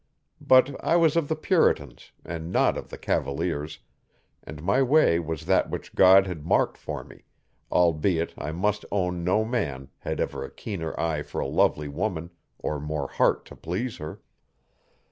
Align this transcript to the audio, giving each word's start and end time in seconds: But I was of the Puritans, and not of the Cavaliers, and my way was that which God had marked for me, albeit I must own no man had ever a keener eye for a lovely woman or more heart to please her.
But 0.41 0.83
I 0.83 0.95
was 0.95 1.15
of 1.15 1.27
the 1.27 1.35
Puritans, 1.35 2.11
and 2.25 2.51
not 2.51 2.75
of 2.75 2.89
the 2.89 2.97
Cavaliers, 2.97 3.77
and 4.43 4.63
my 4.63 4.81
way 4.81 5.19
was 5.19 5.45
that 5.45 5.69
which 5.69 5.93
God 5.93 6.25
had 6.25 6.43
marked 6.43 6.75
for 6.75 7.03
me, 7.03 7.25
albeit 7.71 8.33
I 8.35 8.51
must 8.51 8.83
own 8.91 9.23
no 9.23 9.45
man 9.45 9.89
had 9.99 10.19
ever 10.19 10.43
a 10.43 10.49
keener 10.49 10.99
eye 10.99 11.21
for 11.21 11.39
a 11.39 11.45
lovely 11.45 11.87
woman 11.87 12.31
or 12.57 12.79
more 12.79 13.09
heart 13.09 13.45
to 13.45 13.55
please 13.55 13.97
her. 13.97 14.19